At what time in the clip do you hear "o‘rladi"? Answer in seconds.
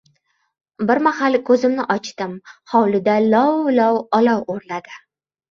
4.57-4.99